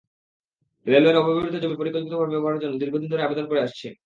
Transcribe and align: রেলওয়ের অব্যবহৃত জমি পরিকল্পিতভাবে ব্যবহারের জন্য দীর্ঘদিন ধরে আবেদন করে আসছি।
রেলওয়ের 0.85 1.19
অব্যবহৃত 1.19 1.55
জমি 1.55 1.75
পরিকল্পিতভাবে 1.77 2.33
ব্যবহারের 2.33 2.61
জন্য 2.61 2.73
দীর্ঘদিন 2.81 3.09
ধরে 3.11 3.25
আবেদন 3.25 3.45
করে 3.47 3.63
আসছি। 3.63 3.87